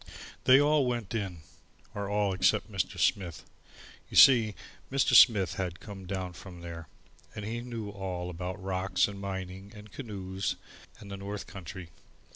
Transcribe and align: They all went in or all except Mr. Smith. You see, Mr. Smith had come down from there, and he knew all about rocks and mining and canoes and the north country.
They 0.45 0.59
all 0.59 0.87
went 0.87 1.13
in 1.13 1.41
or 1.93 2.09
all 2.09 2.33
except 2.33 2.71
Mr. 2.71 2.97
Smith. 2.99 3.45
You 4.09 4.17
see, 4.17 4.55
Mr. 4.91 5.13
Smith 5.13 5.53
had 5.57 5.79
come 5.79 6.07
down 6.07 6.33
from 6.33 6.61
there, 6.61 6.87
and 7.35 7.45
he 7.45 7.61
knew 7.61 7.91
all 7.91 8.31
about 8.31 8.59
rocks 8.59 9.07
and 9.07 9.21
mining 9.21 9.71
and 9.75 9.91
canoes 9.91 10.55
and 10.99 11.11
the 11.11 11.17
north 11.17 11.45
country. 11.45 11.91